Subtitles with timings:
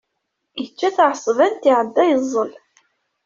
[0.61, 2.51] Yečča taεṣebant, iεedda yeẓẓel.